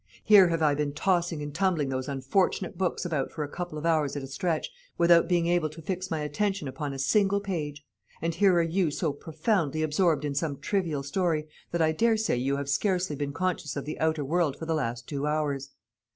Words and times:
Here 0.23 0.47
have 0.47 0.63
I 0.63 0.73
been 0.73 0.93
tossing 0.93 1.43
and 1.43 1.53
tumbling 1.53 1.89
those 1.89 2.09
unfortunate 2.09 2.75
books 2.75 3.05
about 3.05 3.29
for 3.31 3.43
a 3.43 3.47
couple 3.47 3.77
of 3.77 3.85
hours 3.85 4.15
at 4.15 4.23
a 4.23 4.27
stretch, 4.27 4.71
without 4.97 5.27
being 5.27 5.45
able 5.45 5.69
to 5.69 5.79
fix 5.79 6.09
my 6.09 6.21
attention 6.21 6.67
upon 6.67 6.91
a 6.91 6.97
single 6.97 7.39
page; 7.39 7.85
and 8.19 8.33
here 8.33 8.55
are 8.55 8.63
you 8.63 8.89
so 8.89 9.13
profoundly 9.13 9.83
absorbed 9.83 10.25
in 10.25 10.33
some 10.33 10.57
trivial 10.57 11.03
story, 11.03 11.47
that 11.69 11.83
I 11.83 11.91
daresay 11.91 12.37
you 12.37 12.57
have 12.57 12.67
scarcely 12.67 13.15
been 13.15 13.31
conscious 13.31 13.75
of 13.75 13.85
the 13.85 13.99
outer 13.99 14.25
world 14.25 14.55
for 14.57 14.65
the 14.65 14.73
last 14.73 15.07
two 15.07 15.27
hours. 15.27 15.69